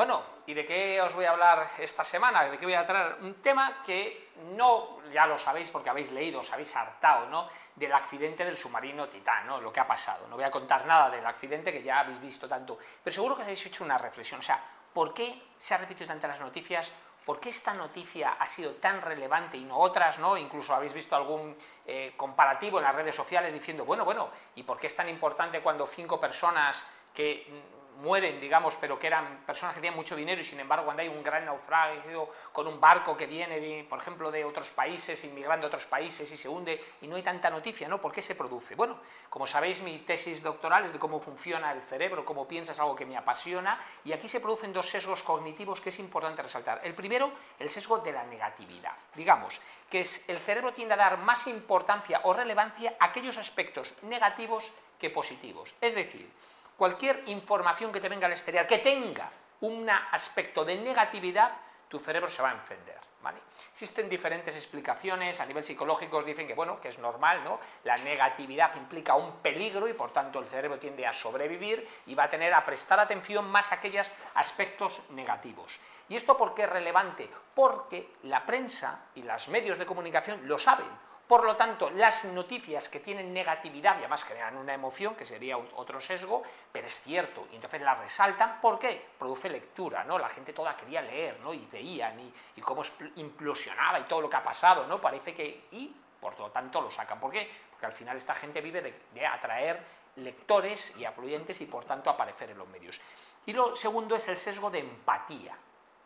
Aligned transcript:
Bueno, 0.00 0.22
¿y 0.46 0.54
de 0.54 0.64
qué 0.64 0.98
os 1.02 1.14
voy 1.14 1.26
a 1.26 1.32
hablar 1.32 1.72
esta 1.76 2.06
semana? 2.06 2.44
¿De 2.44 2.56
qué 2.56 2.64
voy 2.64 2.72
a 2.72 2.86
traer? 2.86 3.16
Un 3.20 3.34
tema 3.42 3.82
que 3.84 4.30
no, 4.56 5.02
ya 5.12 5.26
lo 5.26 5.38
sabéis 5.38 5.68
porque 5.68 5.90
habéis 5.90 6.10
leído, 6.10 6.40
os 6.40 6.50
habéis 6.50 6.74
hartado, 6.74 7.28
¿no? 7.28 7.46
Del 7.74 7.92
accidente 7.92 8.42
del 8.42 8.56
submarino 8.56 9.10
Titán, 9.10 9.46
¿no? 9.46 9.60
Lo 9.60 9.70
que 9.70 9.78
ha 9.78 9.86
pasado. 9.86 10.26
No 10.26 10.36
voy 10.36 10.44
a 10.44 10.50
contar 10.50 10.86
nada 10.86 11.10
del 11.10 11.26
accidente 11.26 11.70
que 11.70 11.82
ya 11.82 12.00
habéis 12.00 12.18
visto 12.18 12.48
tanto, 12.48 12.78
pero 13.04 13.12
seguro 13.12 13.34
que 13.36 13.42
os 13.42 13.48
habéis 13.48 13.66
hecho 13.66 13.84
una 13.84 13.98
reflexión. 13.98 14.40
O 14.40 14.42
sea, 14.42 14.58
¿por 14.94 15.12
qué 15.12 15.38
se 15.58 15.74
ha 15.74 15.76
repetido 15.76 16.06
tanto 16.06 16.28
las 16.28 16.40
noticias? 16.40 16.90
¿Por 17.26 17.38
qué 17.38 17.50
esta 17.50 17.74
noticia 17.74 18.36
ha 18.40 18.46
sido 18.46 18.76
tan 18.76 19.02
relevante 19.02 19.58
y 19.58 19.64
no 19.64 19.76
otras, 19.76 20.18
¿no? 20.18 20.38
Incluso 20.38 20.74
habéis 20.74 20.94
visto 20.94 21.14
algún 21.14 21.54
eh, 21.84 22.14
comparativo 22.16 22.78
en 22.78 22.84
las 22.84 22.94
redes 22.94 23.14
sociales 23.14 23.52
diciendo, 23.52 23.84
bueno, 23.84 24.06
bueno, 24.06 24.30
¿y 24.54 24.62
por 24.62 24.78
qué 24.78 24.86
es 24.86 24.96
tan 24.96 25.10
importante 25.10 25.60
cuando 25.60 25.86
cinco 25.86 26.18
personas 26.18 26.86
que 27.12 27.79
mueren, 28.00 28.40
digamos, 28.40 28.76
pero 28.80 28.98
que 28.98 29.06
eran 29.06 29.44
personas 29.46 29.74
que 29.74 29.80
tenían 29.80 29.96
mucho 29.96 30.16
dinero 30.16 30.40
y 30.40 30.44
sin 30.44 30.60
embargo 30.60 30.84
cuando 30.84 31.02
hay 31.02 31.08
un 31.08 31.22
gran 31.22 31.44
naufragio 31.44 32.28
con 32.52 32.66
un 32.66 32.80
barco 32.80 33.16
que 33.16 33.26
viene, 33.26 33.86
por 33.88 33.98
ejemplo, 33.98 34.30
de 34.30 34.44
otros 34.44 34.70
países, 34.70 35.22
inmigrando 35.24 35.66
a 35.66 35.68
otros 35.68 35.86
países 35.86 36.30
y 36.32 36.36
se 36.36 36.48
hunde 36.48 36.82
y 37.02 37.08
no 37.08 37.16
hay 37.16 37.22
tanta 37.22 37.50
noticia, 37.50 37.88
¿no? 37.88 38.00
¿Por 38.00 38.12
qué 38.12 38.22
se 38.22 38.34
produce? 38.34 38.74
Bueno, 38.74 38.98
como 39.28 39.46
sabéis, 39.46 39.82
mi 39.82 39.98
tesis 39.98 40.42
doctoral 40.42 40.86
es 40.86 40.92
de 40.92 40.98
cómo 40.98 41.20
funciona 41.20 41.72
el 41.72 41.82
cerebro, 41.82 42.24
cómo 42.24 42.48
piensas, 42.48 42.78
algo 42.80 42.96
que 42.96 43.06
me 43.06 43.16
apasiona 43.16 43.80
y 44.04 44.12
aquí 44.12 44.28
se 44.28 44.40
producen 44.40 44.72
dos 44.72 44.88
sesgos 44.88 45.22
cognitivos 45.22 45.80
que 45.80 45.90
es 45.90 45.98
importante 45.98 46.42
resaltar. 46.42 46.80
El 46.84 46.94
primero, 46.94 47.30
el 47.58 47.70
sesgo 47.70 47.98
de 47.98 48.12
la 48.12 48.24
negatividad. 48.24 48.96
Digamos 49.14 49.60
que 49.90 50.00
es, 50.00 50.28
el 50.28 50.38
cerebro 50.38 50.72
tiende 50.72 50.94
a 50.94 50.96
dar 50.96 51.18
más 51.18 51.46
importancia 51.48 52.20
o 52.24 52.32
relevancia 52.32 52.94
a 52.98 53.06
aquellos 53.06 53.36
aspectos 53.36 53.92
negativos 54.02 54.64
que 54.98 55.10
positivos. 55.10 55.74
Es 55.80 55.94
decir, 55.94 56.30
cualquier 56.80 57.24
información 57.26 57.92
que 57.92 58.00
te 58.00 58.08
venga 58.08 58.24
al 58.24 58.32
exterior 58.32 58.66
que 58.66 58.78
tenga 58.78 59.30
un 59.60 59.86
aspecto 59.90 60.64
de 60.64 60.78
negatividad, 60.78 61.52
tu 61.90 61.98
cerebro 61.98 62.30
se 62.30 62.40
va 62.40 62.52
a 62.52 62.54
encender. 62.54 62.98
¿vale? 63.20 63.38
Existen 63.70 64.08
diferentes 64.08 64.56
explicaciones 64.56 65.38
a 65.40 65.44
nivel 65.44 65.62
psicológico, 65.62 66.22
dicen 66.22 66.46
que 66.46 66.54
bueno, 66.54 66.80
que 66.80 66.88
es 66.88 66.98
normal, 66.98 67.44
¿no? 67.44 67.60
La 67.84 67.98
negatividad 67.98 68.74
implica 68.76 69.14
un 69.14 69.42
peligro 69.42 69.88
y 69.88 69.92
por 69.92 70.10
tanto 70.10 70.38
el 70.38 70.46
cerebro 70.46 70.78
tiende 70.78 71.06
a 71.06 71.12
sobrevivir 71.12 71.86
y 72.06 72.14
va 72.14 72.24
a 72.24 72.30
tener 72.30 72.54
a 72.54 72.64
prestar 72.64 72.98
atención 72.98 73.50
más 73.50 73.72
a 73.72 73.74
aquellos 73.74 74.10
aspectos 74.32 75.02
negativos. 75.10 75.78
¿Y 76.08 76.16
esto 76.16 76.34
por 76.34 76.54
qué 76.54 76.62
es 76.62 76.70
relevante? 76.70 77.28
Porque 77.54 78.14
la 78.22 78.46
prensa 78.46 79.08
y 79.14 79.22
los 79.22 79.48
medios 79.48 79.78
de 79.78 79.84
comunicación 79.84 80.48
lo 80.48 80.58
saben 80.58 81.09
por 81.30 81.44
lo 81.44 81.54
tanto, 81.54 81.90
las 81.90 82.24
noticias 82.24 82.88
que 82.88 82.98
tienen 82.98 83.32
negatividad 83.32 83.94
y 83.94 83.98
además 84.00 84.24
crean 84.24 84.56
una 84.56 84.74
emoción, 84.74 85.14
que 85.14 85.24
sería 85.24 85.56
otro 85.56 86.00
sesgo, 86.00 86.42
pero 86.72 86.88
es 86.88 87.00
cierto, 87.02 87.46
y 87.52 87.54
entonces 87.54 87.80
la 87.82 87.94
resaltan, 87.94 88.60
¿por 88.60 88.80
qué? 88.80 89.10
Produce 89.16 89.48
lectura, 89.48 90.02
¿no? 90.02 90.18
La 90.18 90.28
gente 90.28 90.52
toda 90.52 90.76
quería 90.76 91.00
leer, 91.00 91.38
¿no? 91.38 91.54
Y 91.54 91.68
veían, 91.70 92.18
y, 92.18 92.60
cómo 92.62 92.82
implosionaba 93.14 94.00
y 94.00 94.02
todo 94.02 94.22
lo 94.22 94.28
que 94.28 94.38
ha 94.38 94.42
pasado, 94.42 94.88
¿no? 94.88 95.00
Parece 95.00 95.32
que... 95.32 95.68
y 95.70 95.94
por 96.20 96.36
lo 96.36 96.50
tanto 96.50 96.80
lo 96.80 96.90
sacan. 96.90 97.20
¿Por 97.20 97.30
qué? 97.30 97.48
Porque 97.70 97.86
al 97.86 97.92
final 97.92 98.16
esta 98.16 98.34
gente 98.34 98.60
vive 98.60 98.82
de, 98.82 98.92
de 99.14 99.24
atraer 99.24 99.80
lectores 100.16 100.96
y 100.96 101.04
afluentes 101.04 101.60
y 101.60 101.66
por 101.66 101.84
tanto 101.84 102.10
aparecer 102.10 102.50
en 102.50 102.58
los 102.58 102.66
medios. 102.66 103.00
Y 103.46 103.52
lo 103.52 103.76
segundo 103.76 104.16
es 104.16 104.26
el 104.26 104.36
sesgo 104.36 104.68
de 104.68 104.80
empatía. 104.80 105.56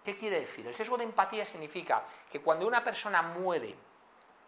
¿Qué 0.05 0.19
quiere 0.19 0.41
decir? 0.41 0.67
El 0.67 0.75
sesgo 0.75 0.99
de 0.99 1.05
empatía 1.05 1.47
significa 1.47 2.03
que 2.31 2.43
cuando 2.43 2.67
una 2.67 2.85
persona 2.85 3.23
muere 3.23 3.75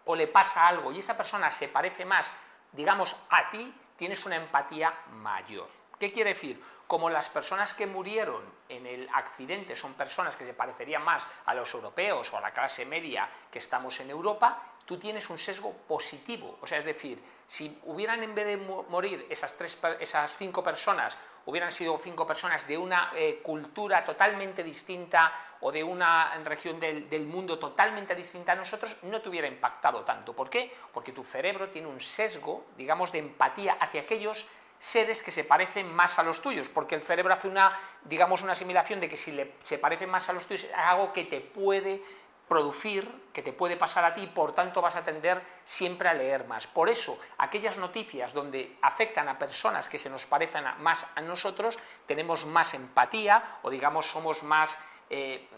o 0.06 0.16
le 0.16 0.26
pasa 0.28 0.66
algo 0.66 0.92
y 0.92 1.00
esa 1.00 1.16
persona 1.16 1.50
se 1.50 1.68
parece 1.68 2.04
más, 2.04 2.32
digamos, 2.72 3.14
a 3.30 3.50
ti, 3.50 3.72
tienes 3.96 4.24
una 4.24 4.36
empatía 4.36 4.94
mayor. 5.12 5.68
¿Qué 5.98 6.12
quiere 6.12 6.34
decir? 6.34 6.62
Como 6.86 7.10
las 7.10 7.28
personas 7.28 7.74
que 7.74 7.86
murieron 7.86 8.42
en 8.68 8.86
el 8.86 9.08
accidente 9.12 9.74
son 9.74 9.94
personas 9.94 10.36
que 10.36 10.46
se 10.46 10.54
parecerían 10.54 11.02
más 11.02 11.26
a 11.46 11.54
los 11.54 11.72
europeos 11.74 12.32
o 12.32 12.38
a 12.38 12.40
la 12.40 12.52
clase 12.52 12.86
media 12.86 13.28
que 13.50 13.58
estamos 13.58 13.98
en 14.00 14.10
Europa, 14.10 14.62
tú 14.86 14.98
tienes 14.98 15.28
un 15.28 15.38
sesgo 15.38 15.72
positivo. 15.86 16.58
O 16.62 16.66
sea, 16.66 16.78
es 16.78 16.84
decir, 16.84 17.22
si 17.46 17.78
hubieran 17.84 18.22
en 18.22 18.34
vez 18.34 18.46
de 18.46 18.56
morir 18.56 19.26
esas, 19.28 19.54
tres, 19.54 19.76
esas 20.00 20.34
cinco 20.36 20.62
personas, 20.64 21.18
hubieran 21.46 21.70
sido 21.70 21.98
cinco 21.98 22.26
personas 22.26 22.66
de 22.66 22.78
una 22.78 23.10
eh, 23.14 23.40
cultura 23.42 24.04
totalmente 24.04 24.62
distinta 24.62 25.32
o 25.60 25.72
de 25.72 25.82
una 25.82 26.34
región 26.44 26.78
del, 26.78 27.26
mundo 27.26 27.58
totalmente 27.58 28.14
distinta 28.14 28.52
a 28.52 28.54
nosotros, 28.54 28.96
no 29.02 29.20
te 29.20 29.28
hubiera 29.28 29.48
impactado 29.48 30.04
tanto. 30.04 30.34
¿Por 30.34 30.50
qué? 30.50 30.72
Porque 30.92 31.12
tu 31.12 31.24
cerebro 31.24 31.70
tiene 31.70 31.88
un 31.88 32.00
sesgo, 32.00 32.66
digamos, 32.76 33.10
de 33.10 33.20
empatía 33.20 33.76
hacia 33.80 34.02
aquellos 34.02 34.46
seres 34.78 35.22
que 35.22 35.30
se 35.30 35.44
parecen 35.44 35.92
más 35.92 36.18
a 36.18 36.22
los 36.22 36.42
tuyos, 36.42 36.68
porque 36.68 36.94
el 36.94 37.02
cerebro 37.02 37.32
hace 37.32 37.48
una, 37.48 37.70
digamos, 38.04 38.42
una 38.42 38.52
asimilación 38.52 39.00
de 39.00 39.08
que 39.08 39.16
si 39.16 39.32
le, 39.32 39.54
se 39.60 39.78
parecen 39.78 40.10
más 40.10 40.28
a 40.28 40.34
los 40.34 40.46
tuyos 40.46 40.64
es 40.64 40.74
algo 40.74 41.12
que 41.12 41.24
te 41.24 41.40
puede 41.40 42.02
producir, 42.48 43.26
que 43.32 43.42
te 43.42 43.52
puede 43.52 43.76
pasar 43.76 44.04
a 44.04 44.14
ti, 44.14 44.26
por 44.26 44.54
tanto 44.54 44.80
vas 44.80 44.96
a 44.96 45.04
tender 45.04 45.42
siempre 45.64 46.08
a 46.08 46.14
leer 46.14 46.46
más. 46.46 46.66
Por 46.66 46.88
eso, 46.88 47.18
aquellas 47.38 47.76
noticias 47.76 48.32
donde 48.32 48.78
afectan 48.82 49.28
a 49.28 49.38
personas 49.38 49.88
que 49.88 49.98
se 49.98 50.08
nos 50.08 50.26
parecen 50.26 50.64
más 50.78 51.06
a 51.14 51.20
nosotros, 51.20 51.76
tenemos 52.06 52.46
más 52.46 52.74
empatía 52.74 53.58
o 53.62 53.70
digamos 53.70 54.06
somos 54.06 54.42
más 54.42 54.78
eh, 55.10 55.48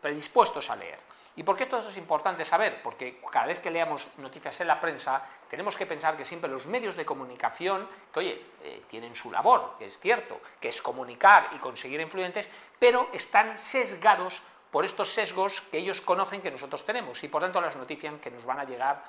predispuestos 0.00 0.70
a 0.70 0.76
leer. 0.76 0.98
¿Y 1.36 1.42
por 1.42 1.56
qué 1.56 1.66
todo 1.66 1.80
eso 1.80 1.90
es 1.90 1.96
importante 1.96 2.44
saber? 2.44 2.82
Porque 2.82 3.20
cada 3.30 3.46
vez 3.46 3.60
que 3.60 3.70
leamos 3.70 4.08
noticias 4.18 4.60
en 4.60 4.66
la 4.66 4.80
prensa, 4.80 5.22
tenemos 5.48 5.76
que 5.76 5.86
pensar 5.86 6.16
que 6.16 6.24
siempre 6.24 6.50
los 6.50 6.66
medios 6.66 6.96
de 6.96 7.06
comunicación, 7.06 7.88
que 8.12 8.18
oye, 8.20 8.46
eh, 8.62 8.82
tienen 8.88 9.14
su 9.14 9.30
labor, 9.30 9.76
que 9.78 9.86
es 9.86 9.98
cierto, 9.98 10.40
que 10.60 10.68
es 10.68 10.82
comunicar 10.82 11.50
y 11.52 11.58
conseguir 11.58 12.00
influyentes, 12.00 12.50
pero 12.78 13.08
están 13.12 13.56
sesgados 13.58 14.42
por 14.70 14.84
estos 14.84 15.12
sesgos 15.12 15.60
que 15.70 15.78
ellos 15.78 16.00
conocen 16.00 16.42
que 16.42 16.50
nosotros 16.50 16.84
tenemos 16.84 17.22
y 17.24 17.28
por 17.28 17.42
tanto 17.42 17.60
las 17.60 17.76
noticias 17.76 18.14
que 18.20 18.30
nos 18.30 18.44
van 18.44 18.60
a 18.60 18.64
llegar 18.64 19.04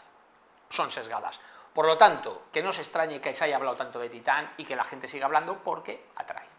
son 0.70 0.92
sesgadas. 0.92 1.40
Por 1.74 1.86
lo 1.86 1.98
tanto, 1.98 2.44
que 2.52 2.62
no 2.62 2.74
se 2.74 2.82
extrañe 2.82 3.22
que 3.22 3.34
se 3.34 3.46
haya 3.46 3.56
hablado 3.56 3.78
tanto 3.78 4.00
de 4.00 4.10
Titán 4.10 4.54
y 4.58 4.66
que 4.66 4.76
la 4.76 4.84
gente 4.84 5.08
siga 5.08 5.26
hablando 5.26 5.60
porque 5.64 6.08
atrae. 6.16 6.50